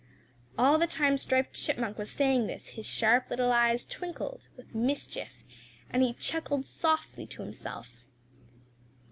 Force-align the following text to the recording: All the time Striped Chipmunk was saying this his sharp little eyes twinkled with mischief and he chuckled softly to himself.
All 0.57 0.79
the 0.79 0.87
time 0.87 1.15
Striped 1.19 1.53
Chipmunk 1.53 1.99
was 1.99 2.09
saying 2.09 2.47
this 2.47 2.69
his 2.69 2.87
sharp 2.87 3.29
little 3.29 3.51
eyes 3.51 3.85
twinkled 3.85 4.47
with 4.57 4.73
mischief 4.73 5.29
and 5.91 6.01
he 6.01 6.13
chuckled 6.13 6.65
softly 6.65 7.27
to 7.27 7.43
himself. 7.43 7.91